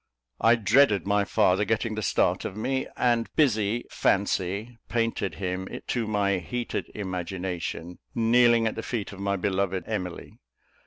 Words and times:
I 0.39 0.55
dreaded 0.55 1.05
my 1.05 1.25
father 1.25 1.63
getting 1.63 1.93
the 1.93 2.01
start 2.01 2.43
of 2.43 2.57
me; 2.57 2.87
and 2.97 3.29
busy 3.35 3.85
fancy 3.91 4.79
painted 4.89 5.35
him, 5.35 5.67
to 5.89 6.07
my 6.07 6.39
heated 6.39 6.89
imagination, 6.95 7.99
kneeling 8.15 8.65
at 8.65 8.73
the 8.73 8.81
feet 8.81 9.11
of 9.11 9.19
my 9.19 9.35
beloved 9.35 9.83
Emily. 9.85 10.39